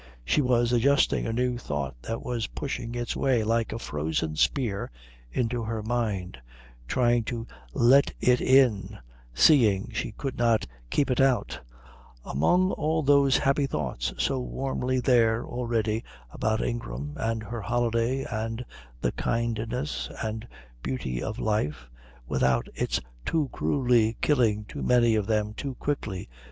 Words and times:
She 0.25 0.41
was 0.41 0.71
adjusting 0.73 1.27
a 1.27 1.31
new 1.31 1.59
thought 1.59 1.93
that 2.01 2.23
was 2.23 2.47
pushing 2.47 2.95
its 2.95 3.15
way 3.15 3.43
like 3.43 3.71
a 3.71 3.77
frozen 3.77 4.35
spear 4.35 4.89
into 5.31 5.61
her 5.61 5.83
mind, 5.83 6.39
trying 6.87 7.23
to 7.25 7.45
let 7.71 8.11
it 8.19 8.41
in, 8.41 8.97
seeing, 9.35 9.91
she 9.93 10.11
could 10.13 10.39
not 10.39 10.65
keep 10.89 11.11
it 11.11 11.21
out, 11.21 11.59
among 12.25 12.71
all 12.71 13.03
those 13.03 13.37
happy 13.37 13.67
thoughts 13.67 14.11
so 14.17 14.39
warmly 14.39 14.99
there 14.99 15.45
already 15.45 16.03
about 16.31 16.63
Ingram 16.63 17.13
and 17.17 17.43
her 17.43 17.61
holiday 17.61 18.23
and 18.23 18.65
the 19.01 19.11
kindness 19.11 20.09
and 20.23 20.47
beauty 20.81 21.21
of 21.21 21.37
life, 21.37 21.87
without 22.27 22.67
its 22.73 22.99
too 23.23 23.49
cruelly 23.51 24.17
killing 24.19 24.65
too 24.65 24.81
many 24.81 25.13
of 25.13 25.27
them 25.27 25.53
too 25.53 25.75
quickly. 25.75 26.27